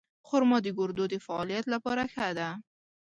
خرما 0.27 0.57
د 0.65 0.67
ګردو 0.79 1.03
د 1.11 1.15
فعالیت 1.25 1.65
لپاره 1.73 2.03
ښه 2.13 2.27
ده. 2.37 2.49